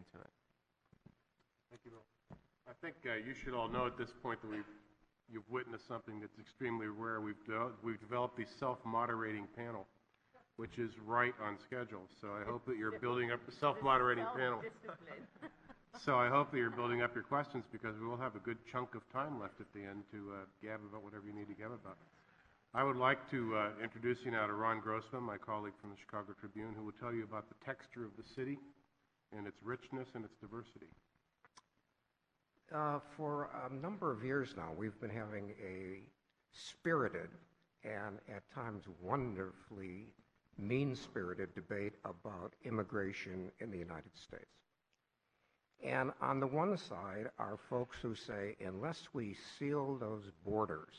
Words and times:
into 0.00 0.16
it. 0.24 0.32
Thank 1.68 1.84
you, 1.84 1.92
Bill. 1.92 2.06
I 2.64 2.74
think 2.80 2.96
uh, 3.04 3.20
you 3.20 3.36
should 3.36 3.52
all 3.52 3.68
know 3.68 3.84
at 3.84 3.98
this 4.00 4.10
point 4.22 4.40
that 4.40 4.50
we've, 4.50 4.72
you've 5.28 5.48
witnessed 5.50 5.86
something 5.86 6.20
that's 6.20 6.38
extremely 6.40 6.86
rare. 6.88 7.20
We've, 7.20 7.42
de- 7.44 7.76
we've 7.84 8.00
developed 8.00 8.36
the 8.36 8.46
self-moderating 8.58 9.46
panel, 9.56 9.86
which 10.56 10.78
is 10.78 10.90
right 11.04 11.34
on 11.44 11.58
schedule. 11.60 12.08
So 12.20 12.32
I 12.32 12.48
hope 12.48 12.64
that 12.64 12.76
you're 12.80 12.98
building 12.98 13.30
up 13.30 13.40
a 13.44 13.52
self-moderating 13.52 14.24
panel. 14.36 14.62
So 16.04 16.16
I 16.16 16.28
hope 16.28 16.50
that 16.52 16.56
you're 16.56 16.70
building 16.70 17.02
up 17.02 17.14
your 17.14 17.24
questions 17.24 17.64
because 17.70 17.98
we 18.00 18.06
will 18.06 18.16
have 18.16 18.34
a 18.36 18.40
good 18.40 18.58
chunk 18.70 18.94
of 18.94 19.02
time 19.12 19.38
left 19.38 19.60
at 19.60 19.66
the 19.74 19.80
end 19.84 20.08
to 20.12 20.32
uh, 20.32 20.48
gab 20.62 20.80
about 20.80 21.04
whatever 21.04 21.26
you 21.26 21.34
need 21.34 21.48
to 21.48 21.58
gab 21.60 21.72
about. 21.74 21.98
I 22.72 22.84
would 22.84 22.96
like 22.96 23.28
to 23.34 23.56
uh, 23.56 23.82
introduce 23.82 24.18
you 24.24 24.30
now 24.30 24.46
to 24.46 24.54
Ron 24.54 24.80
Grossman, 24.80 25.24
my 25.24 25.36
colleague 25.36 25.74
from 25.80 25.90
the 25.90 25.98
Chicago 25.98 26.32
Tribune, 26.38 26.72
who 26.78 26.84
will 26.86 26.96
tell 27.02 27.12
you 27.12 27.24
about 27.24 27.50
the 27.50 27.58
texture 27.66 28.04
of 28.06 28.14
the 28.16 28.22
city 28.34 28.56
and 29.36 29.46
its 29.46 29.62
richness 29.62 30.08
and 30.14 30.24
its 30.24 30.36
diversity. 30.40 30.88
Uh, 32.74 33.00
for 33.16 33.50
a 33.68 33.74
number 33.74 34.12
of 34.12 34.24
years 34.24 34.54
now, 34.56 34.68
we've 34.76 35.00
been 35.00 35.10
having 35.10 35.50
a 35.62 36.02
spirited 36.52 37.28
and 37.84 38.18
at 38.28 38.42
times 38.54 38.84
wonderfully 39.00 40.06
mean 40.58 40.94
spirited 40.94 41.54
debate 41.54 41.94
about 42.04 42.54
immigration 42.64 43.50
in 43.60 43.70
the 43.70 43.78
United 43.78 44.14
States. 44.14 44.44
And 45.82 46.12
on 46.20 46.40
the 46.40 46.46
one 46.46 46.76
side 46.76 47.30
are 47.38 47.58
folks 47.70 47.96
who 48.02 48.14
say, 48.14 48.54
unless 48.64 49.08
we 49.14 49.36
seal 49.58 49.96
those 49.96 50.30
borders, 50.44 50.94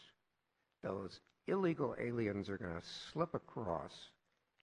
those 0.84 1.20
illegal 1.48 1.96
aliens 2.00 2.50
are 2.50 2.58
going 2.58 2.74
to 2.74 2.88
slip 3.12 3.34
across 3.36 3.94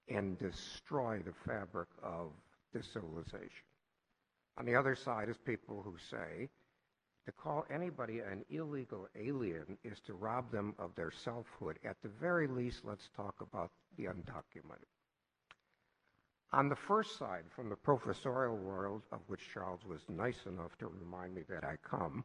and 0.08 0.38
destroy 0.38 1.20
the 1.24 1.34
fabric 1.46 1.88
of 2.02 2.32
this 2.72 2.86
civilization. 2.92 3.66
On 4.58 4.64
the 4.64 4.74
other 4.74 4.96
side 4.96 5.28
is 5.28 5.36
people 5.36 5.82
who 5.82 5.96
say, 6.10 6.48
to 7.26 7.32
call 7.32 7.66
anybody 7.70 8.20
an 8.20 8.44
illegal 8.48 9.06
alien 9.14 9.76
is 9.84 10.00
to 10.06 10.14
rob 10.14 10.50
them 10.50 10.74
of 10.78 10.94
their 10.94 11.10
selfhood. 11.10 11.78
At 11.84 11.96
the 12.02 12.08
very 12.08 12.46
least, 12.46 12.84
let's 12.84 13.10
talk 13.14 13.34
about 13.40 13.70
the 13.96 14.04
undocumented. 14.04 14.88
On 16.52 16.70
the 16.70 16.76
first 16.76 17.18
side, 17.18 17.44
from 17.54 17.68
the 17.68 17.76
professorial 17.76 18.56
world, 18.56 19.02
of 19.12 19.20
which 19.26 19.50
Charles 19.52 19.84
was 19.86 20.00
nice 20.08 20.46
enough 20.46 20.78
to 20.78 20.86
remind 20.86 21.34
me 21.34 21.42
that 21.50 21.64
I 21.64 21.76
come, 21.82 22.24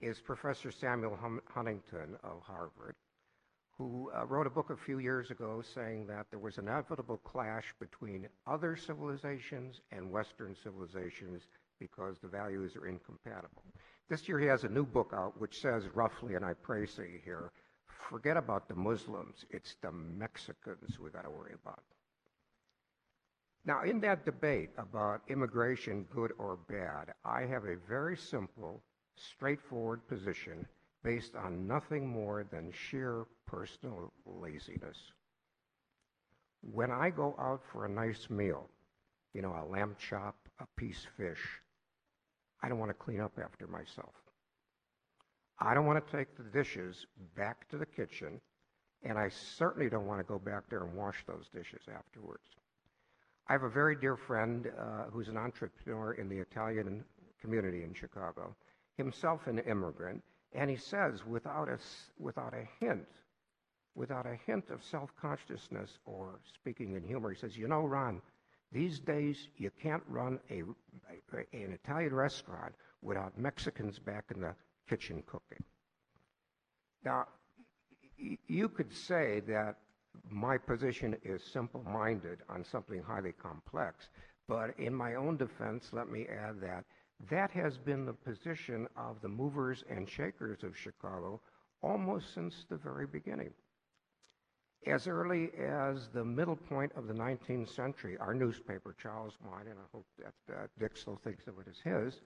is 0.00 0.18
Professor 0.18 0.70
Samuel 0.70 1.16
hum- 1.16 1.42
Huntington 1.44 2.16
of 2.24 2.40
Harvard, 2.42 2.94
who 3.80 4.10
uh, 4.14 4.26
wrote 4.26 4.46
a 4.46 4.50
book 4.50 4.68
a 4.68 4.76
few 4.76 4.98
years 4.98 5.30
ago 5.30 5.62
saying 5.74 6.06
that 6.06 6.26
there 6.28 6.38
was 6.38 6.58
an 6.58 6.68
inevitable 6.68 7.16
clash 7.24 7.74
between 7.80 8.28
other 8.46 8.76
civilizations 8.76 9.80
and 9.90 10.10
Western 10.10 10.54
civilizations 10.62 11.44
because 11.78 12.18
the 12.18 12.28
values 12.28 12.76
are 12.76 12.86
incompatible. 12.86 13.62
This 14.10 14.28
year 14.28 14.38
he 14.38 14.44
has 14.48 14.64
a 14.64 14.68
new 14.68 14.84
book 14.84 15.14
out 15.16 15.40
which 15.40 15.62
says 15.62 15.84
roughly, 15.94 16.34
and 16.34 16.44
I 16.44 16.52
praise 16.52 16.94
you 16.98 17.20
here, 17.24 17.52
forget 18.10 18.36
about 18.36 18.68
the 18.68 18.74
Muslims, 18.74 19.46
it's 19.48 19.76
the 19.80 19.92
Mexicans 19.92 20.98
we 21.00 21.08
got 21.08 21.24
to 21.24 21.30
worry 21.30 21.54
about. 21.64 21.82
Now, 23.64 23.84
in 23.84 23.98
that 24.00 24.26
debate 24.26 24.72
about 24.76 25.22
immigration, 25.28 26.04
good 26.14 26.32
or 26.36 26.58
bad, 26.68 27.14
I 27.24 27.46
have 27.46 27.64
a 27.64 27.76
very 27.88 28.18
simple, 28.18 28.82
straightforward 29.16 30.06
position 30.06 30.66
based 31.02 31.34
on 31.34 31.66
nothing 31.66 32.06
more 32.06 32.44
than 32.50 32.72
sheer 32.72 33.26
personal 33.46 34.12
laziness. 34.26 34.98
When 36.62 36.90
I 36.90 37.10
go 37.10 37.34
out 37.38 37.62
for 37.72 37.86
a 37.86 37.88
nice 37.88 38.28
meal, 38.28 38.68
you 39.32 39.42
know, 39.42 39.54
a 39.54 39.64
lamb 39.70 39.96
chop, 39.98 40.36
a 40.58 40.66
piece 40.76 41.06
fish, 41.16 41.40
I 42.62 42.68
don't 42.68 42.78
want 42.78 42.90
to 42.90 42.94
clean 42.94 43.20
up 43.20 43.38
after 43.42 43.66
myself. 43.66 44.12
I 45.58 45.74
don't 45.74 45.86
want 45.86 46.04
to 46.04 46.16
take 46.16 46.36
the 46.36 46.42
dishes 46.42 47.06
back 47.36 47.68
to 47.70 47.78
the 47.78 47.86
kitchen, 47.86 48.40
and 49.02 49.18
I 49.18 49.28
certainly 49.28 49.88
don't 49.88 50.06
want 50.06 50.20
to 50.20 50.24
go 50.24 50.38
back 50.38 50.64
there 50.68 50.84
and 50.84 50.94
wash 50.94 51.24
those 51.26 51.48
dishes 51.54 51.82
afterwards. 51.94 52.44
I 53.48 53.52
have 53.52 53.62
a 53.62 53.70
very 53.70 53.96
dear 53.96 54.16
friend 54.16 54.70
uh, 54.78 55.04
who's 55.10 55.28
an 55.28 55.36
entrepreneur 55.36 56.12
in 56.12 56.28
the 56.28 56.38
Italian 56.38 57.04
community 57.40 57.82
in 57.82 57.94
Chicago, 57.94 58.54
himself 58.96 59.46
an 59.46 59.58
immigrant, 59.60 60.22
and 60.52 60.68
he 60.70 60.76
says 60.76 61.24
without 61.24 61.68
a, 61.68 61.78
without 62.18 62.54
a 62.54 62.68
hint, 62.84 63.06
without 63.94 64.26
a 64.26 64.38
hint 64.46 64.70
of 64.70 64.82
self-consciousness 64.84 65.98
or 66.04 66.40
speaking 66.54 66.94
in 66.94 67.02
humor, 67.02 67.30
he 67.30 67.38
says, 67.38 67.56
you 67.56 67.68
know, 67.68 67.82
Ron, 67.82 68.20
these 68.72 69.00
days, 69.00 69.48
you 69.56 69.70
can't 69.82 70.02
run 70.08 70.38
a, 70.50 70.62
an 71.52 71.78
Italian 71.84 72.14
restaurant 72.14 72.74
without 73.02 73.36
Mexicans 73.36 73.98
back 73.98 74.26
in 74.34 74.40
the 74.40 74.54
kitchen 74.88 75.22
cooking. 75.26 75.64
Now, 77.04 77.26
you 78.46 78.68
could 78.68 78.92
say 78.92 79.40
that 79.48 79.76
my 80.28 80.58
position 80.58 81.16
is 81.24 81.42
simple 81.52 81.82
minded 81.82 82.40
on 82.48 82.64
something 82.64 83.02
highly 83.02 83.32
complex, 83.32 84.08
but 84.46 84.78
in 84.78 84.94
my 84.94 85.14
own 85.14 85.36
defense, 85.36 85.88
let 85.92 86.10
me 86.10 86.26
add 86.26 86.60
that 86.60 86.84
that 87.28 87.50
has 87.50 87.76
been 87.76 88.06
the 88.06 88.12
position 88.12 88.86
of 88.96 89.20
the 89.20 89.28
movers 89.28 89.84
and 89.90 90.08
shakers 90.08 90.62
of 90.62 90.76
Chicago 90.76 91.40
almost 91.82 92.32
since 92.34 92.64
the 92.68 92.76
very 92.76 93.06
beginning. 93.06 93.50
As 94.86 95.06
early 95.06 95.50
as 95.58 96.08
the 96.08 96.24
middle 96.24 96.56
point 96.56 96.92
of 96.96 97.06
the 97.06 97.12
19th 97.12 97.68
century, 97.68 98.16
our 98.18 98.32
newspaper, 98.32 98.94
Charles 99.00 99.36
Mine, 99.44 99.66
and 99.68 99.78
I 99.78 99.88
hope 99.92 100.06
that 100.18 100.54
uh, 100.54 100.66
Dick 100.78 100.96
still 100.96 101.20
thinks 101.22 101.46
of 101.46 101.58
it 101.58 101.66
as 101.68 101.78
his, 101.84 102.20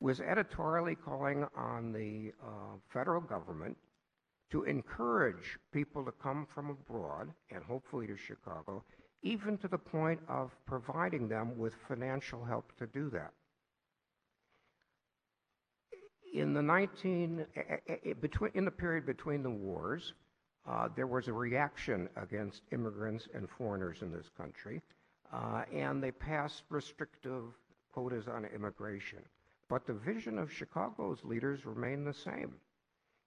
was 0.00 0.20
editorially 0.20 0.96
calling 0.96 1.46
on 1.56 1.92
the 1.92 2.32
uh, 2.42 2.76
federal 2.92 3.20
government 3.20 3.76
to 4.50 4.64
encourage 4.64 5.58
people 5.72 6.04
to 6.04 6.12
come 6.12 6.46
from 6.52 6.70
abroad 6.70 7.32
and 7.50 7.62
hopefully 7.62 8.08
to 8.08 8.16
Chicago, 8.16 8.84
even 9.22 9.56
to 9.58 9.68
the 9.68 9.78
point 9.78 10.20
of 10.28 10.50
providing 10.66 11.28
them 11.28 11.56
with 11.56 11.74
financial 11.88 12.44
help 12.44 12.76
to 12.76 12.86
do 12.88 13.08
that. 13.10 13.30
In 16.34 16.52
the 16.52 16.62
19 16.62 17.46
between 18.20 18.50
in 18.54 18.64
the 18.64 18.70
period 18.72 19.06
between 19.06 19.44
the 19.44 19.50
wars, 19.50 20.14
uh, 20.66 20.88
there 20.96 21.06
was 21.06 21.28
a 21.28 21.32
reaction 21.32 22.08
against 22.16 22.62
immigrants 22.72 23.28
and 23.34 23.48
foreigners 23.48 24.02
in 24.02 24.10
this 24.10 24.28
country, 24.36 24.82
uh, 25.32 25.62
and 25.72 26.02
they 26.02 26.10
passed 26.10 26.64
restrictive 26.70 27.44
quotas 27.92 28.26
on 28.26 28.46
immigration. 28.46 29.20
But 29.68 29.86
the 29.86 29.92
vision 29.92 30.36
of 30.40 30.52
Chicago's 30.52 31.22
leaders 31.22 31.64
remained 31.64 32.04
the 32.04 32.12
same. 32.12 32.56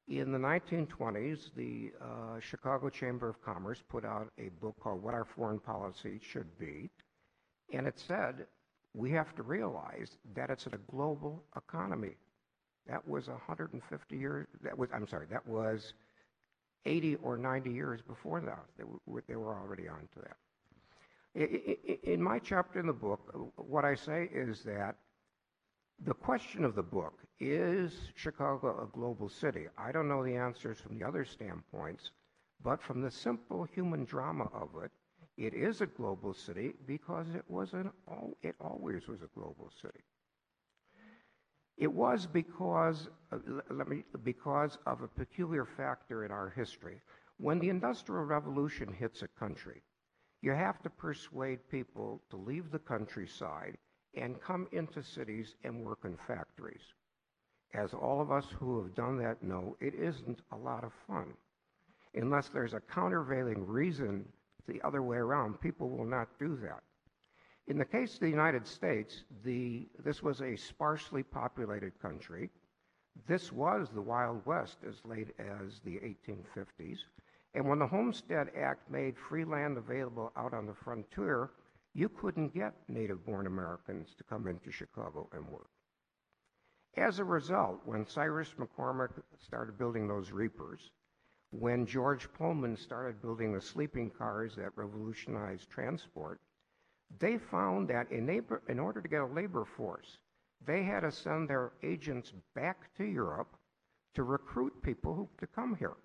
In 0.09 0.33
the 0.33 0.37
1920s, 0.37 1.55
the 1.55 1.93
uh, 2.01 2.41
Chicago 2.41 2.89
Chamber 2.89 3.29
of 3.29 3.41
Commerce 3.41 3.81
put 3.87 4.03
out 4.03 4.33
a 4.37 4.49
book 4.59 4.75
called 4.81 5.01
What 5.01 5.13
Our 5.13 5.23
Foreign 5.23 5.61
Policy 5.61 6.19
Should 6.21 6.59
Be, 6.59 6.89
and 7.71 7.87
it 7.87 7.97
said 8.05 8.47
we 8.93 9.11
have 9.11 9.33
to 9.35 9.43
realize 9.43 10.17
that 10.35 10.49
it's 10.49 10.67
a 10.67 10.77
global 10.91 11.45
economy. 11.55 12.17
That 12.87 13.07
was 13.07 13.27
150 13.27 14.17
years. 14.17 14.47
That 14.63 14.77
was 14.77 14.89
I'm 14.93 15.07
sorry. 15.07 15.27
That 15.29 15.45
was 15.47 15.93
80 16.85 17.15
or 17.15 17.37
90 17.37 17.71
years 17.71 18.01
before 18.01 18.41
that. 18.41 18.65
They 18.77 18.83
were, 19.05 19.23
they 19.27 19.35
were 19.35 19.53
already 19.53 19.87
on 19.87 20.07
to 20.13 20.19
that. 20.21 20.37
In 22.03 22.21
my 22.21 22.39
chapter 22.39 22.79
in 22.79 22.87
the 22.87 22.93
book, 22.93 23.19
uh, 23.33 23.37
what 23.61 23.85
I 23.85 23.93
say 23.93 24.29
is 24.33 24.63
that 24.63 24.95
the 26.03 26.13
question 26.13 26.63
of 26.63 26.75
the 26.75 26.83
book 26.83 27.19
is 27.39 27.93
Chicago 28.15 28.83
a 28.83 28.97
global 28.97 29.29
city? 29.29 29.67
I 29.77 29.91
don't 29.91 30.07
know 30.07 30.23
the 30.23 30.35
answers 30.35 30.79
from 30.79 30.97
the 30.97 31.05
other 31.05 31.25
standpoints, 31.25 32.11
but 32.63 32.81
from 32.81 33.01
the 33.01 33.11
simple 33.11 33.65
human 33.65 34.05
drama 34.05 34.45
of 34.53 34.69
it, 34.83 34.91
it 35.37 35.53
is 35.53 35.81
a 35.81 35.85
global 35.85 36.33
city 36.33 36.73
because 36.87 37.27
it 37.35 37.45
was 37.47 37.73
an 37.73 37.91
it 38.41 38.55
always 38.59 39.07
was 39.07 39.21
a 39.21 39.29
global 39.39 39.71
city. 39.81 40.03
It 41.77 41.93
was 41.93 42.25
because, 42.25 43.07
uh, 43.31 43.37
let 43.69 43.87
me, 43.87 44.03
because 44.23 44.79
of 44.87 45.01
a 45.01 45.07
peculiar 45.07 45.65
factor 45.65 46.25
in 46.25 46.31
our 46.31 46.49
history. 46.49 47.01
When 47.37 47.59
the 47.59 47.69
Industrial 47.69 48.23
Revolution 48.23 48.91
hits 48.91 49.21
a 49.21 49.27
country, 49.27 49.83
you 50.41 50.51
have 50.51 50.81
to 50.81 50.89
persuade 50.89 51.69
people 51.69 52.23
to 52.31 52.35
leave 52.37 52.71
the 52.71 52.79
countryside 52.79 53.77
and 54.15 54.41
come 54.41 54.67
into 54.71 55.03
cities 55.03 55.55
and 55.63 55.85
work 55.85 55.99
in 56.03 56.17
factories. 56.27 56.93
As 57.73 57.93
all 57.93 58.21
of 58.21 58.31
us 58.31 58.47
who 58.49 58.81
have 58.81 58.95
done 58.95 59.17
that 59.19 59.43
know, 59.43 59.77
it 59.79 59.93
isn't 59.93 60.41
a 60.51 60.57
lot 60.57 60.83
of 60.83 60.93
fun. 61.05 61.33
Unless 62.15 62.49
there's 62.49 62.73
a 62.73 62.79
countervailing 62.79 63.67
reason 63.67 64.25
the 64.67 64.81
other 64.81 65.03
way 65.03 65.17
around, 65.17 65.61
people 65.61 65.89
will 65.89 66.05
not 66.05 66.39
do 66.39 66.55
that. 66.63 66.81
In 67.67 67.77
the 67.77 67.85
case 67.85 68.13
of 68.13 68.21
the 68.21 68.29
United 68.29 68.65
States, 68.65 69.25
the, 69.43 69.89
this 70.01 70.23
was 70.23 70.41
a 70.41 70.55
sparsely 70.55 71.21
populated 71.21 71.99
country. 72.01 72.49
This 73.27 73.51
was 73.51 73.89
the 73.89 74.01
Wild 74.01 74.45
West 74.45 74.77
as 74.87 75.03
late 75.03 75.35
as 75.37 75.81
the 75.83 75.97
1850s. 75.97 76.99
And 77.53 77.67
when 77.67 77.79
the 77.79 77.87
Homestead 77.87 78.51
Act 78.57 78.89
made 78.89 79.17
free 79.17 79.43
land 79.43 79.77
available 79.77 80.31
out 80.37 80.53
on 80.53 80.65
the 80.65 80.73
frontier, 80.73 81.51
you 81.93 82.07
couldn't 82.07 82.53
get 82.53 82.73
native 82.87 83.25
born 83.25 83.47
Americans 83.47 84.15
to 84.15 84.23
come 84.23 84.47
into 84.47 84.71
Chicago 84.71 85.27
and 85.33 85.45
work. 85.49 85.69
As 86.95 87.19
a 87.19 87.25
result, 87.25 87.81
when 87.83 88.05
Cyrus 88.05 88.53
McCormick 88.57 89.11
started 89.39 89.77
building 89.77 90.07
those 90.07 90.31
Reapers, 90.31 90.91
when 91.51 91.85
George 91.85 92.31
Pullman 92.33 92.77
started 92.77 93.21
building 93.21 93.51
the 93.51 93.61
sleeping 93.61 94.09
cars 94.09 94.55
that 94.55 94.77
revolutionized 94.77 95.69
transport, 95.69 96.39
they 97.19 97.37
found 97.37 97.87
that 97.89 98.11
in, 98.11 98.25
neighbor, 98.25 98.61
in 98.67 98.79
order 98.79 99.01
to 99.01 99.07
get 99.07 99.21
a 99.21 99.25
labor 99.25 99.65
force, 99.65 100.17
they 100.65 100.83
had 100.83 101.01
to 101.01 101.11
send 101.11 101.49
their 101.49 101.73
agents 101.83 102.33
back 102.55 102.93
to 102.97 103.05
Europe 103.05 103.55
to 104.15 104.23
recruit 104.23 104.81
people 104.81 105.13
who, 105.13 105.29
to 105.39 105.47
come 105.47 105.75
here. 105.75 105.95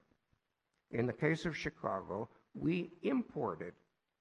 In 0.90 1.06
the 1.06 1.12
case 1.12 1.46
of 1.46 1.56
Chicago, 1.56 2.28
we 2.54 2.90
imported 3.02 3.72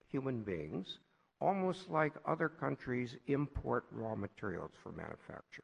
human 0.08 0.44
beings 0.44 1.00
almost 1.42 1.90
like 1.90 2.14
other 2.26 2.48
countries 2.48 3.18
import 3.28 3.86
raw 3.92 4.16
materials 4.16 4.72
for 4.82 4.92
manufacture. 4.92 5.64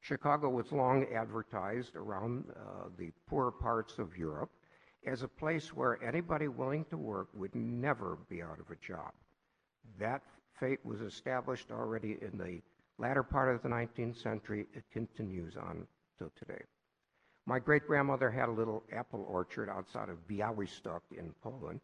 Chicago 0.00 0.48
was 0.48 0.70
long 0.72 1.06
advertised 1.14 1.96
around 1.96 2.44
uh, 2.50 2.88
the 2.98 3.10
poor 3.28 3.50
parts 3.50 3.98
of 3.98 4.16
Europe 4.16 4.50
as 5.06 5.22
a 5.22 5.28
place 5.28 5.72
where 5.74 6.02
anybody 6.02 6.48
willing 6.48 6.84
to 6.86 6.96
work 6.96 7.28
would 7.34 7.54
never 7.54 8.18
be 8.28 8.42
out 8.42 8.58
of 8.58 8.70
a 8.70 8.76
job. 8.76 9.12
That 9.98 10.22
fate 10.58 10.84
was 10.84 11.00
established 11.00 11.70
already 11.70 12.18
in 12.20 12.36
the 12.38 12.60
latter 12.98 13.22
part 13.22 13.54
of 13.54 13.62
the 13.62 13.68
19th 13.68 14.20
century. 14.20 14.66
It 14.74 14.84
continues 14.92 15.56
on 15.56 15.86
till 16.18 16.32
today. 16.36 16.62
My 17.46 17.60
great 17.60 17.86
grandmother 17.86 18.30
had 18.30 18.48
a 18.48 18.52
little 18.52 18.82
apple 18.92 19.24
orchard 19.28 19.70
outside 19.70 20.08
of 20.08 20.26
Białystok 20.26 21.02
in 21.16 21.32
Poland. 21.42 21.80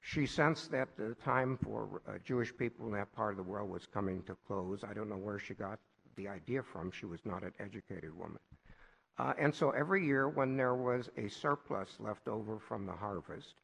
She 0.00 0.26
sensed 0.26 0.70
that 0.70 0.96
the 0.96 1.16
time 1.16 1.58
for 1.60 2.00
uh, 2.06 2.18
Jewish 2.24 2.56
people 2.56 2.86
in 2.86 2.92
that 2.92 3.12
part 3.12 3.32
of 3.32 3.36
the 3.36 3.50
world 3.50 3.68
was 3.68 3.86
coming 3.92 4.22
to 4.24 4.36
close. 4.46 4.84
I 4.88 4.94
don't 4.94 5.08
know 5.08 5.16
where 5.16 5.40
she 5.40 5.54
got 5.54 5.80
the 6.14 6.28
idea 6.28 6.62
from. 6.62 6.92
She 6.92 7.06
was 7.06 7.20
not 7.24 7.42
an 7.42 7.52
educated 7.58 8.16
woman. 8.16 8.38
Uh, 9.18 9.34
and 9.36 9.52
so 9.52 9.70
every 9.70 10.04
year, 10.06 10.28
when 10.28 10.56
there 10.56 10.76
was 10.76 11.10
a 11.16 11.28
surplus 11.28 11.96
left 11.98 12.28
over 12.28 12.58
from 12.58 12.86
the 12.86 12.92
harvest, 12.92 13.54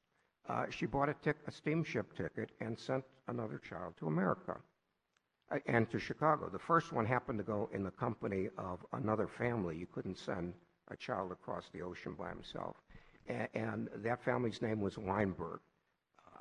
uh, 0.49 0.67
she 0.69 0.85
bought 0.85 1.09
a, 1.09 1.15
tic- 1.23 1.47
a, 1.47 1.53
steamship 1.53 2.13
ticket 2.17 2.51
and 2.61 2.79
sent 2.79 3.05
another 3.29 3.59
child 3.59 3.95
to 3.97 4.09
America 4.09 4.57
uh, 5.53 5.59
and 5.67 5.89
to 5.91 5.99
Chicago. 5.99 6.49
The 6.51 6.59
first 6.59 6.93
one 6.93 7.07
happened 7.07 7.39
to 7.39 7.45
go 7.45 7.71
in 7.73 7.85
the 7.85 7.91
company 7.93 8.49
of 8.59 8.85
another 8.93 9.29
family. 9.29 9.77
You 9.77 9.87
couldn't 9.87 10.19
send 10.19 10.55
a 10.91 10.97
child 10.97 11.31
across 11.31 11.71
the 11.73 11.83
ocean 11.83 12.15
by 12.19 12.31
himself. 12.31 12.77
A- 13.29 13.57
and 13.57 13.89
that 13.99 14.25
family's 14.25 14.61
name 14.61 14.81
was 14.81 14.99
Weinberg. 14.99 15.61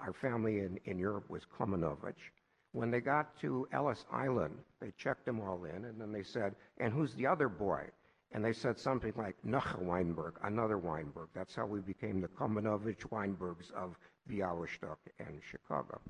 Our 0.02 0.14
family 0.14 0.60
in, 0.60 0.80
in 0.86 0.98
Europe 0.98 1.30
was 1.30 1.44
Klemenovich. 1.46 2.32
When 2.72 2.90
they 2.90 3.00
got 3.00 3.40
to 3.42 3.68
Ellis 3.72 4.06
Island, 4.12 4.58
they 4.82 4.92
checked 4.98 5.26
them 5.26 5.40
all 5.40 5.64
in, 5.66 5.86
and 5.86 6.02
then 6.02 6.12
they 6.12 6.24
said, 6.24 6.56
And 6.80 6.92
who's 6.92 7.14
the 7.14 7.28
other 7.28 7.48
boy? 7.48 7.86
And 8.34 8.44
they 8.44 8.54
said 8.54 8.80
something 8.80 9.14
like, 9.16 9.36
Noch 9.44 9.80
Weinberg, 9.80 10.36
another 10.44 10.78
Weinberg. 10.78 11.30
That's 11.34 11.56
how 11.56 11.66
we 11.66 11.80
became 11.80 12.20
the 12.20 12.28
Klemenovich 12.28 13.08
Weinbergs 13.12 13.72
of 13.72 13.98
Białystok 14.30 14.98
and 15.20 15.40
Chicago. 15.50 16.02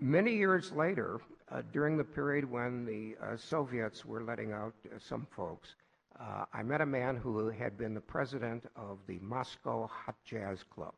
Many 0.00 0.36
years 0.36 0.70
later, 0.72 1.20
uh, 1.50 1.62
during 1.72 1.96
the 1.96 2.04
period 2.04 2.48
when 2.48 2.84
the 2.84 3.16
uh, 3.24 3.36
Soviets 3.36 4.04
were 4.04 4.22
letting 4.22 4.52
out 4.52 4.74
uh, 4.86 4.98
some 4.98 5.26
folks, 5.34 5.74
uh, 6.20 6.44
I 6.52 6.62
met 6.62 6.80
a 6.80 6.86
man 6.86 7.16
who 7.16 7.48
had 7.48 7.76
been 7.76 7.94
the 7.94 8.00
president 8.00 8.64
of 8.76 8.98
the 9.08 9.18
Moscow 9.20 9.88
Hot 9.88 10.16
Jazz 10.24 10.62
Club 10.62 10.94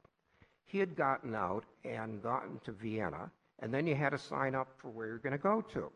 he 0.66 0.78
had 0.78 0.96
gotten 0.96 1.34
out 1.34 1.64
and 1.84 2.22
gotten 2.22 2.58
to 2.64 2.72
Vienna, 2.72 3.30
and 3.60 3.72
then 3.72 3.86
you 3.86 3.94
had 3.94 4.10
to 4.10 4.18
sign 4.18 4.54
up 4.54 4.68
for 4.76 4.90
where 4.90 5.06
you're 5.06 5.18
going 5.18 5.32
to 5.32 5.38
go 5.38 5.62
to. 5.62 5.90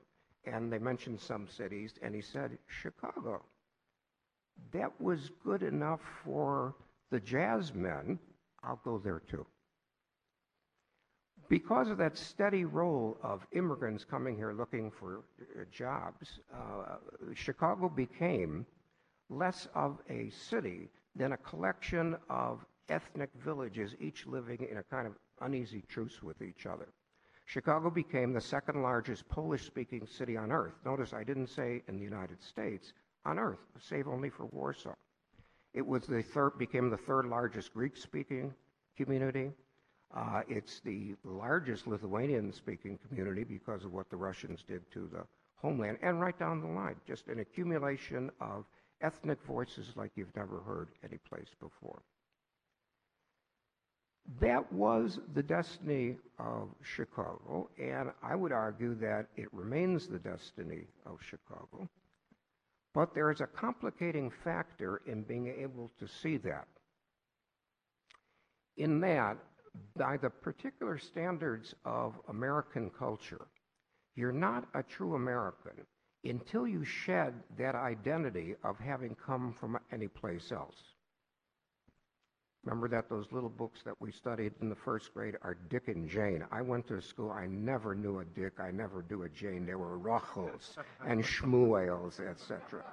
And 0.44 0.72
they 0.72 0.78
mentioned 0.78 1.20
some 1.20 1.46
cities, 1.48 1.94
and 2.02 2.14
he 2.14 2.22
said, 2.22 2.58
Chicago. 2.66 3.42
That 4.72 4.98
was 5.00 5.30
good 5.44 5.62
enough 5.62 6.00
for 6.24 6.74
the 7.10 7.20
jazz 7.20 7.74
men. 7.74 8.18
I'll 8.62 8.80
go 8.84 8.98
there 8.98 9.20
too. 9.20 9.46
Because 11.48 11.88
of 11.88 11.98
that 11.98 12.16
steady 12.16 12.64
roll 12.64 13.18
of 13.22 13.46
immigrants 13.52 14.04
coming 14.04 14.36
here 14.36 14.52
looking 14.52 14.90
for 14.90 15.24
uh, 15.40 15.64
jobs, 15.72 16.38
uh, 16.54 16.96
Chicago 17.34 17.88
became 17.88 18.64
less 19.28 19.66
of 19.74 19.98
a 20.08 20.30
city 20.30 20.88
than 21.16 21.32
a 21.32 21.36
collection 21.38 22.16
of 22.28 22.64
ethnic 22.88 23.30
villages, 23.44 23.94
each 23.98 24.26
living 24.26 24.66
in 24.70 24.76
a 24.76 24.82
kind 24.84 25.06
of 25.06 25.14
uneasy 25.40 25.82
truce 25.88 26.22
with 26.22 26.40
each 26.40 26.66
other. 26.66 26.88
Chicago 27.50 27.90
became 27.90 28.32
the 28.32 28.40
second 28.40 28.80
largest 28.80 29.28
Polish 29.28 29.66
speaking 29.66 30.06
city 30.06 30.36
on 30.36 30.52
earth. 30.52 30.74
Notice 30.84 31.12
I 31.12 31.24
didn't 31.24 31.48
say 31.48 31.82
in 31.88 31.96
the 31.96 32.04
United 32.04 32.40
States, 32.40 32.92
on 33.24 33.40
earth, 33.40 33.58
save 33.76 34.06
only 34.06 34.30
for 34.30 34.46
Warsaw. 34.46 34.94
It 35.74 35.84
was 35.84 36.06
the 36.06 36.22
third, 36.22 36.58
became 36.58 36.90
the 36.90 36.96
third 36.96 37.26
largest 37.26 37.74
Greek 37.74 37.96
speaking 37.96 38.54
community. 38.96 39.50
Uh, 40.14 40.42
it's 40.48 40.78
the 40.78 41.16
largest 41.24 41.88
Lithuanian 41.88 42.52
speaking 42.52 43.00
community 43.08 43.42
because 43.42 43.84
of 43.84 43.92
what 43.92 44.08
the 44.10 44.16
Russians 44.16 44.62
did 44.62 44.88
to 44.92 45.08
the 45.12 45.24
homeland, 45.56 45.98
and 46.02 46.20
right 46.20 46.38
down 46.38 46.60
the 46.60 46.68
line, 46.68 46.94
just 47.04 47.26
an 47.26 47.40
accumulation 47.40 48.30
of 48.40 48.64
ethnic 49.00 49.42
voices 49.42 49.88
like 49.96 50.12
you've 50.14 50.36
never 50.36 50.60
heard 50.60 50.90
anyplace 51.02 51.50
before. 51.58 52.00
That 54.40 54.72
was 54.72 55.18
the 55.34 55.42
destiny 55.42 56.16
of 56.38 56.68
Chicago, 56.82 57.68
and 57.78 58.10
I 58.22 58.34
would 58.34 58.52
argue 58.52 58.94
that 58.96 59.26
it 59.36 59.52
remains 59.52 60.06
the 60.06 60.18
destiny 60.18 60.86
of 61.04 61.18
Chicago. 61.22 61.88
But 62.94 63.14
there 63.14 63.30
is 63.30 63.40
a 63.40 63.46
complicating 63.46 64.30
factor 64.30 65.02
in 65.06 65.22
being 65.22 65.48
able 65.48 65.90
to 65.98 66.06
see 66.06 66.36
that. 66.38 66.68
In 68.76 69.00
that, 69.00 69.36
by 69.96 70.16
the 70.16 70.30
particular 70.30 70.98
standards 70.98 71.74
of 71.84 72.14
American 72.28 72.90
culture, 72.90 73.46
you're 74.16 74.32
not 74.32 74.68
a 74.74 74.82
true 74.82 75.14
American 75.14 75.86
until 76.24 76.66
you 76.66 76.84
shed 76.84 77.34
that 77.58 77.74
identity 77.74 78.54
of 78.64 78.78
having 78.78 79.14
come 79.14 79.54
from 79.58 79.78
any 79.92 80.08
place 80.08 80.52
else. 80.52 80.76
Remember 82.64 82.88
that 82.88 83.08
those 83.08 83.26
little 83.32 83.48
books 83.48 83.82
that 83.84 83.94
we 84.00 84.12
studied 84.12 84.52
in 84.60 84.68
the 84.68 84.74
first 84.74 85.14
grade 85.14 85.36
are 85.42 85.56
Dick 85.70 85.88
and 85.88 86.08
Jane. 86.08 86.44
I 86.52 86.60
went 86.60 86.86
to 86.88 87.00
school, 87.00 87.30
I 87.30 87.46
never 87.46 87.94
knew 87.94 88.18
a 88.18 88.24
Dick, 88.24 88.60
I 88.60 88.70
never 88.70 89.04
knew 89.08 89.22
a 89.22 89.28
Jane. 89.30 89.64
There 89.64 89.78
were 89.78 89.96
Rachels 89.96 90.76
and 91.06 91.24
Shmuels, 91.24 92.20
etc. 92.20 92.84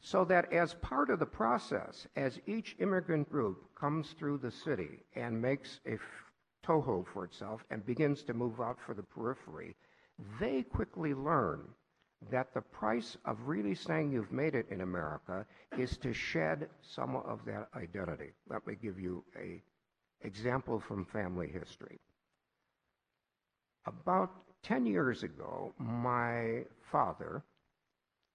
So 0.00 0.24
that 0.24 0.50
as 0.52 0.72
part 0.74 1.10
of 1.10 1.18
the 1.18 1.26
process, 1.26 2.06
as 2.16 2.38
each 2.46 2.76
immigrant 2.78 3.28
group 3.28 3.74
comes 3.74 4.14
through 4.18 4.38
the 4.38 4.52
city 4.52 5.00
and 5.14 5.42
makes 5.42 5.80
a 5.86 5.98
toehold 6.62 7.06
for 7.12 7.24
itself 7.24 7.64
and 7.70 7.84
begins 7.84 8.22
to 8.22 8.32
move 8.32 8.60
out 8.60 8.78
for 8.80 8.94
the 8.94 9.02
periphery, 9.02 9.74
they 10.40 10.62
quickly 10.62 11.12
learn 11.12 11.68
that 12.30 12.52
the 12.54 12.60
price 12.60 13.16
of 13.24 13.36
really 13.46 13.74
saying 13.74 14.12
you've 14.12 14.32
made 14.32 14.54
it 14.54 14.66
in 14.70 14.80
America 14.80 15.46
is 15.78 15.96
to 15.98 16.12
shed 16.12 16.68
some 16.82 17.16
of 17.16 17.44
that 17.44 17.68
identity. 17.76 18.32
Let 18.48 18.66
me 18.66 18.74
give 18.80 18.98
you 18.98 19.24
a 19.38 19.62
example 20.22 20.80
from 20.80 21.04
family 21.04 21.48
history. 21.48 22.00
About 23.86 24.30
10 24.62 24.86
years 24.86 25.22
ago, 25.22 25.72
my 25.78 26.64
father, 26.90 27.44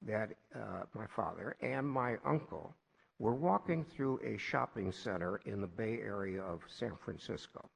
that 0.03 0.29
uh, 0.55 0.83
my 0.93 1.05
father 1.07 1.55
and 1.61 1.87
my 1.87 2.15
uncle 2.25 2.75
were 3.19 3.35
walking 3.35 3.83
through 3.83 4.19
a 4.23 4.37
shopping 4.37 4.91
center 4.91 5.41
in 5.45 5.61
the 5.61 5.67
Bay 5.67 5.99
Area 6.01 6.41
of 6.41 6.61
San 6.67 6.93
Francisco. 7.03 7.69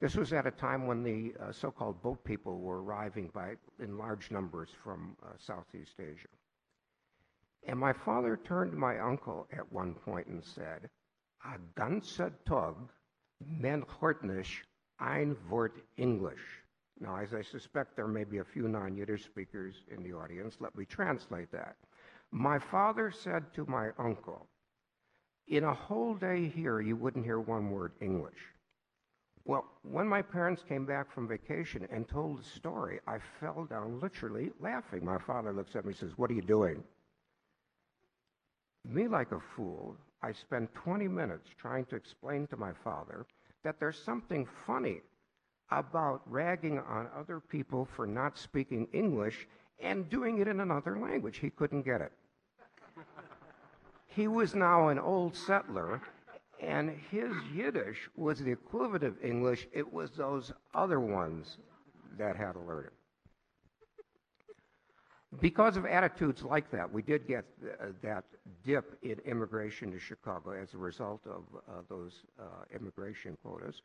This 0.00 0.16
was 0.16 0.32
at 0.32 0.46
a 0.46 0.50
time 0.50 0.86
when 0.86 1.02
the 1.02 1.34
uh, 1.38 1.52
so-called 1.52 2.02
boat 2.02 2.24
people 2.24 2.58
were 2.58 2.82
arriving 2.82 3.30
by, 3.34 3.56
in 3.78 3.98
large 3.98 4.30
numbers 4.30 4.70
from 4.82 5.14
uh, 5.22 5.32
Southeast 5.36 5.94
Asia. 6.00 6.28
And 7.66 7.78
my 7.78 7.92
father 7.92 8.40
turned 8.42 8.72
to 8.72 8.78
my 8.78 8.98
uncle 8.98 9.46
at 9.52 9.70
one 9.70 9.94
point 9.94 10.26
and 10.26 10.42
said, 10.42 10.88
A 11.44 11.58
ganze 11.78 12.32
Tag, 12.46 12.74
men 13.44 13.82
hoort 13.82 14.24
nicht 14.24 14.64
ein 15.00 15.36
Wort 15.50 15.82
English. 15.96 16.62
Now, 16.98 17.16
as 17.16 17.34
I 17.34 17.42
suspect 17.42 17.96
there 17.96 18.08
may 18.08 18.24
be 18.24 18.38
a 18.38 18.44
few 18.44 18.68
non-Yiddish 18.68 19.24
speakers 19.24 19.74
in 19.90 20.02
the 20.02 20.14
audience, 20.14 20.56
let 20.60 20.76
me 20.76 20.84
translate 20.84 21.50
that. 21.52 21.76
My 22.30 22.58
father 22.58 23.10
said 23.10 23.52
to 23.54 23.66
my 23.66 23.90
uncle, 23.98 24.46
in 25.48 25.64
a 25.64 25.74
whole 25.74 26.14
day 26.14 26.48
here, 26.48 26.80
you 26.80 26.96
wouldn't 26.96 27.24
hear 27.24 27.40
one 27.40 27.70
word 27.70 27.92
English. 28.00 28.38
Well, 29.44 29.64
when 29.82 30.06
my 30.06 30.22
parents 30.22 30.62
came 30.68 30.84
back 30.84 31.10
from 31.10 31.26
vacation 31.26 31.86
and 31.90 32.06
told 32.06 32.40
the 32.40 32.44
story, 32.44 33.00
I 33.06 33.18
fell 33.40 33.64
down 33.64 34.00
literally 34.00 34.50
laughing. 34.60 35.04
My 35.04 35.18
father 35.18 35.52
looks 35.52 35.74
at 35.76 35.84
me 35.84 35.90
and 35.90 35.96
says, 35.96 36.16
What 36.16 36.30
are 36.30 36.34
you 36.34 36.42
doing? 36.42 36.84
Me, 38.84 39.08
like 39.08 39.32
a 39.32 39.40
fool, 39.40 39.96
I 40.22 40.32
spent 40.32 40.74
20 40.74 41.08
minutes 41.08 41.50
trying 41.58 41.84
to 41.86 41.96
explain 41.96 42.46
to 42.48 42.56
my 42.56 42.72
father 42.72 43.26
that 43.62 43.78
there's 43.78 44.02
something 44.02 44.46
funny 44.66 45.00
about 45.70 46.22
ragging 46.26 46.78
on 46.78 47.08
other 47.16 47.40
people 47.40 47.84
for 47.84 48.06
not 48.06 48.36
speaking 48.36 48.88
English 48.92 49.46
and 49.78 50.08
doing 50.10 50.38
it 50.38 50.48
in 50.48 50.60
another 50.60 50.98
language. 50.98 51.38
He 51.38 51.50
couldn't 51.50 51.82
get 51.82 52.00
it. 52.00 52.12
he 54.06 54.28
was 54.28 54.54
now 54.54 54.88
an 54.88 54.98
old 54.98 55.36
settler, 55.36 56.02
and 56.60 56.90
his 57.10 57.32
Yiddish 57.54 58.08
was 58.16 58.38
the 58.38 58.52
equivalent 58.52 59.04
of 59.04 59.22
English. 59.24 59.66
It 59.72 59.90
was 59.92 60.10
those 60.12 60.52
other 60.74 61.00
ones 61.00 61.58
that 62.18 62.36
had 62.36 62.56
learn. 62.56 62.90
Because 65.40 65.76
of 65.76 65.86
attitudes 65.86 66.42
like 66.42 66.70
that, 66.72 66.92
we 66.92 67.02
did 67.02 67.26
get 67.26 67.44
uh, 67.62 67.86
that 68.02 68.24
dip 68.64 68.98
in 69.02 69.20
immigration 69.24 69.92
to 69.92 69.98
Chicago 69.98 70.50
as 70.50 70.74
a 70.74 70.78
result 70.78 71.20
of 71.24 71.44
uh, 71.54 71.82
those 71.88 72.24
uh, 72.38 72.44
immigration 72.74 73.36
quotas. 73.42 73.82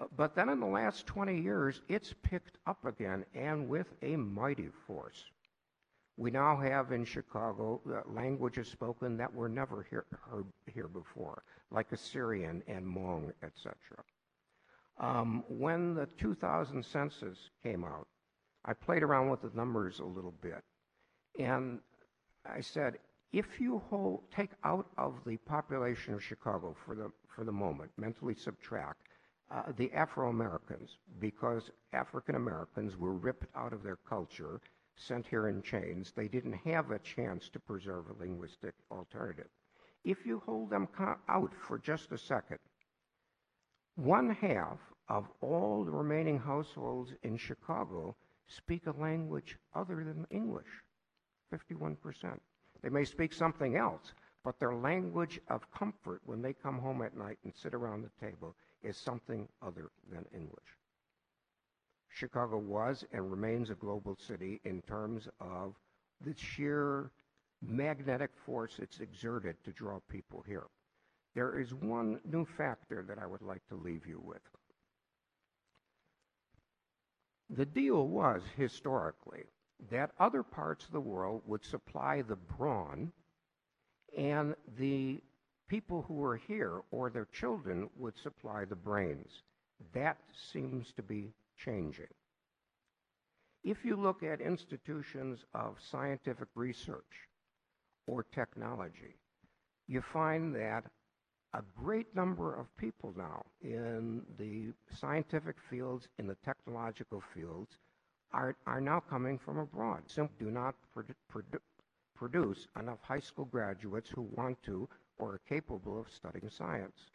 Uh, 0.00 0.06
but 0.16 0.34
then 0.34 0.48
in 0.48 0.58
the 0.58 0.66
last 0.66 1.06
20 1.06 1.40
years, 1.40 1.80
it's 1.88 2.12
picked 2.24 2.58
up 2.66 2.84
again 2.84 3.24
and 3.34 3.68
with 3.68 3.86
a 4.02 4.16
mighty 4.16 4.68
force. 4.86 5.24
We 6.16 6.30
now 6.30 6.56
have 6.56 6.92
in 6.92 7.04
Chicago 7.04 7.80
uh, 7.88 8.00
languages 8.06 8.68
spoken 8.68 9.16
that 9.16 9.34
were 9.34 9.48
never 9.48 9.84
hear, 9.90 10.06
heard 10.30 10.46
here 10.72 10.86
before, 10.86 11.42
like 11.70 11.90
Assyrian 11.90 12.62
and 12.68 12.86
Hmong, 12.86 13.32
etc. 13.42 13.74
Um, 14.98 15.42
when 15.48 15.94
the 15.94 16.06
2000 16.18 16.84
census 16.84 17.50
came 17.62 17.84
out, 17.84 18.06
I 18.64 18.74
played 18.74 19.02
around 19.02 19.30
with 19.30 19.42
the 19.42 19.50
numbers 19.54 19.98
a 19.98 20.04
little 20.04 20.34
bit. 20.40 20.62
And 21.38 21.80
I 22.46 22.60
said, 22.60 22.98
if 23.32 23.60
you 23.60 23.82
hold, 23.90 24.30
take 24.30 24.50
out 24.62 24.86
of 24.96 25.14
the 25.26 25.36
population 25.38 26.14
of 26.14 26.22
Chicago 26.22 26.76
for 26.86 26.94
the, 26.94 27.10
for 27.26 27.42
the 27.42 27.52
moment, 27.52 27.90
mentally 27.96 28.34
subtract 28.34 29.00
uh, 29.50 29.72
the 29.76 29.92
Afro 29.92 30.30
Americans, 30.30 30.98
because 31.18 31.70
African 31.92 32.36
Americans 32.36 32.96
were 32.96 33.12
ripped 33.12 33.46
out 33.56 33.72
of 33.72 33.82
their 33.82 33.98
culture, 34.08 34.60
sent 34.96 35.26
here 35.26 35.48
in 35.48 35.62
chains. 35.62 36.12
They 36.12 36.28
didn't 36.28 36.58
have 36.64 36.90
a 36.90 36.98
chance 36.98 37.48
to 37.50 37.60
preserve 37.60 38.08
a 38.08 38.18
linguistic 38.18 38.74
alternative. 38.90 39.48
If 40.04 40.26
you 40.26 40.42
hold 40.44 40.70
them 40.70 40.88
out 41.28 41.52
for 41.54 41.78
just 41.78 42.12
a 42.12 42.18
second, 42.18 42.58
one 43.96 44.30
half 44.30 44.78
of 45.08 45.28
all 45.40 45.84
the 45.84 45.90
remaining 45.90 46.38
households 46.38 47.12
in 47.22 47.36
Chicago 47.36 48.16
speak 48.46 48.86
a 48.86 49.00
language 49.00 49.56
other 49.74 50.04
than 50.04 50.26
English. 50.30 50.82
51%. 51.52 52.38
They 52.82 52.88
may 52.88 53.04
speak 53.04 53.32
something 53.32 53.76
else, 53.76 54.12
but 54.42 54.58
their 54.58 54.74
language 54.74 55.40
of 55.48 55.70
comfort 55.70 56.20
when 56.24 56.42
they 56.42 56.52
come 56.52 56.78
home 56.78 57.02
at 57.02 57.16
night 57.16 57.38
and 57.44 57.54
sit 57.54 57.72
around 57.72 58.02
the 58.02 58.26
table 58.26 58.54
is 58.82 58.96
something 58.96 59.48
other 59.62 59.90
than 60.10 60.26
English. 60.34 60.78
Chicago 62.14 62.58
was 62.58 63.04
and 63.12 63.28
remains 63.28 63.70
a 63.70 63.74
global 63.74 64.16
city 64.16 64.60
in 64.64 64.80
terms 64.82 65.28
of 65.40 65.74
the 66.24 66.34
sheer 66.36 67.10
magnetic 67.60 68.30
force 68.46 68.78
it's 68.78 69.00
exerted 69.00 69.56
to 69.64 69.72
draw 69.72 69.98
people 70.08 70.44
here. 70.46 70.66
There 71.34 71.58
is 71.58 71.74
one 71.74 72.20
new 72.24 72.44
factor 72.44 73.04
that 73.08 73.18
I 73.18 73.26
would 73.26 73.42
like 73.42 73.66
to 73.68 73.74
leave 73.74 74.06
you 74.06 74.22
with. 74.24 74.42
The 77.50 77.66
deal 77.66 78.06
was, 78.06 78.42
historically, 78.56 79.44
that 79.90 80.12
other 80.18 80.44
parts 80.44 80.86
of 80.86 80.92
the 80.92 81.00
world 81.00 81.42
would 81.46 81.64
supply 81.64 82.22
the 82.22 82.36
brawn, 82.36 83.12
and 84.16 84.54
the 84.78 85.20
people 85.68 86.02
who 86.02 86.14
were 86.14 86.36
here 86.36 86.82
or 86.92 87.10
their 87.10 87.26
children 87.26 87.90
would 87.96 88.16
supply 88.16 88.64
the 88.64 88.76
brains. 88.76 89.42
That 89.92 90.18
seems 90.52 90.92
to 90.92 91.02
be 91.02 91.32
changing. 91.56 92.12
If 93.62 93.84
you 93.84 93.96
look 93.96 94.22
at 94.22 94.40
institutions 94.40 95.44
of 95.54 95.78
scientific 95.80 96.48
research 96.54 97.28
or 98.06 98.24
technology, 98.24 99.16
you 99.86 100.02
find 100.02 100.54
that 100.54 100.84
a 101.54 101.62
great 101.76 102.14
number 102.14 102.54
of 102.54 102.66
people 102.76 103.14
now 103.16 103.44
in 103.62 104.22
the 104.38 104.72
scientific 104.94 105.56
fields, 105.70 106.08
in 106.18 106.26
the 106.26 106.36
technological 106.44 107.22
fields, 107.32 107.78
are, 108.32 108.56
are 108.66 108.80
now 108.80 109.00
coming 109.00 109.38
from 109.38 109.58
abroad. 109.58 110.02
Simply 110.06 110.46
do 110.46 110.50
not 110.50 110.74
produ- 110.94 111.14
produ- 111.32 111.60
produce 112.16 112.66
enough 112.78 112.98
high 113.02 113.20
school 113.20 113.44
graduates 113.44 114.10
who 114.10 114.22
want 114.22 114.60
to 114.64 114.88
or 115.18 115.34
are 115.34 115.40
capable 115.48 116.00
of 116.00 116.10
studying 116.10 116.50
science. 116.50 117.06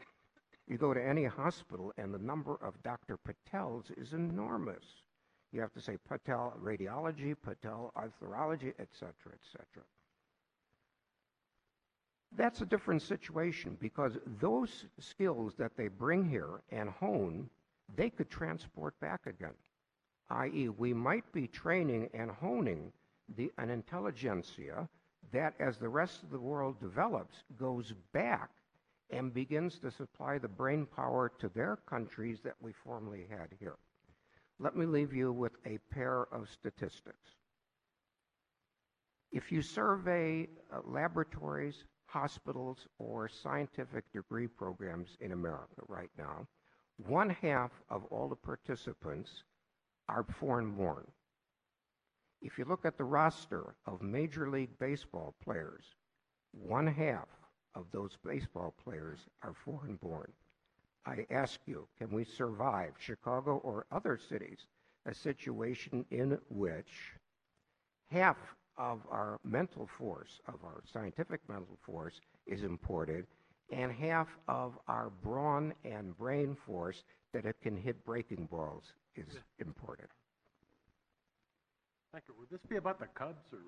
You 0.70 0.78
go 0.78 0.94
to 0.94 1.04
any 1.06 1.26
hospital, 1.26 1.92
and 1.98 2.14
the 2.14 2.20
number 2.20 2.56
of 2.62 2.82
Dr. 2.84 3.18
Patels 3.18 3.86
is 3.98 4.14
enormous. 4.14 4.86
You 5.52 5.62
have 5.62 5.74
to 5.74 5.82
say 5.82 5.98
Patel 6.08 6.54
radiology, 6.62 7.36
Patel 7.42 7.92
arthrology, 7.98 8.74
etc., 8.80 9.14
etc. 9.34 9.84
That's 12.38 12.62
a 12.62 12.66
different 12.66 13.02
situation 13.02 13.76
because 13.82 14.20
those 14.40 14.86
skills 15.00 15.56
that 15.58 15.76
they 15.76 15.88
bring 15.88 16.30
here 16.30 16.62
and 16.72 16.90
hone, 16.90 17.50
they 17.96 18.12
could 18.12 18.30
transport 18.30 18.98
back 19.00 19.26
again 19.26 19.56
i.e., 20.30 20.70
we 20.70 20.94
might 20.94 21.32
be 21.32 21.48
training 21.48 22.10
and 22.14 22.30
honing 22.32 22.92
the, 23.36 23.52
an 23.58 23.70
intelligentsia 23.70 24.88
that, 25.32 25.54
as 25.60 25.78
the 25.78 25.90
rest 25.90 26.24
of 26.24 26.30
the 26.30 26.40
world 26.40 26.80
develops, 26.80 27.44
goes 27.58 27.94
back 28.14 28.50
and 29.10 29.34
begins 29.34 29.80
to 29.80 29.92
supply 29.92 30.38
the 30.38 30.48
brain 30.48 30.86
power 30.86 31.32
to 31.40 31.50
their 31.50 31.78
countries 31.88 32.40
that 32.44 32.56
we 32.62 32.72
formerly 32.84 33.26
had 33.30 33.50
here. 33.60 33.78
Let 34.60 34.76
me 34.76 34.86
leave 34.86 35.14
you 35.14 35.32
with 35.32 35.54
a 35.66 35.80
pair 35.92 36.28
of 36.32 36.50
statistics. 36.50 37.38
If 39.32 39.52
you 39.52 39.62
survey 39.62 40.48
uh, 40.74 40.80
laboratories, 40.84 41.84
hospitals, 42.08 42.88
or 42.98 43.30
scientific 43.30 44.12
degree 44.12 44.48
programs 44.48 45.18
in 45.22 45.32
America 45.32 45.82
right 45.88 46.10
now, 46.18 46.48
one 47.08 47.30
half 47.30 47.72
of 47.90 48.04
all 48.06 48.28
the 48.28 48.36
participants 48.36 49.44
are 50.10 50.26
foreign 50.40 50.72
born. 50.72 51.06
If 52.42 52.58
you 52.58 52.66
look 52.66 52.86
at 52.86 52.98
the 52.98 53.04
roster 53.04 53.76
of 53.86 54.02
Major 54.02 54.50
League 54.50 54.78
Baseball 54.80 55.36
players, 55.44 55.84
one 56.52 56.88
half 56.88 57.28
of 57.76 57.86
those 57.92 58.18
baseball 58.26 58.74
players 58.84 59.20
are 59.44 59.54
foreign 59.54 59.96
born. 59.96 60.32
I 61.06 61.26
ask 61.32 61.60
you, 61.66 61.88
can 61.98 62.12
we 62.12 62.26
survive, 62.26 62.94
Chicago 63.00 63.58
or 63.64 63.86
other 63.92 64.20
cities, 64.30 64.60
a 65.06 65.14
situation 65.14 66.06
in 66.12 66.38
which 66.50 67.14
half 68.12 68.38
of 68.78 69.02
our 69.10 69.40
mental 69.44 69.88
force, 69.98 70.40
of 70.48 70.56
our 70.64 70.82
scientific 70.92 71.42
mental 71.48 71.78
force, 71.86 72.22
is 72.46 72.64
imported, 72.64 73.26
and 73.72 73.92
half 73.92 74.28
of 74.48 74.78
our 74.88 75.12
brawn 75.24 75.74
and 75.84 76.18
brain 76.18 76.56
force 76.66 77.04
that 77.34 77.46
it 77.46 77.56
can 77.62 77.78
hit 77.78 78.04
breaking 78.06 78.48
balls 78.52 78.94
is 79.16 79.38
imported? 79.60 80.08
Thank 82.12 82.26
you. 82.28 82.34
Would 82.40 82.50
this 82.50 82.66
be 82.68 82.78
about 82.78 83.00
the 83.00 83.08
Cubs 83.08 83.54
or? 83.54 83.60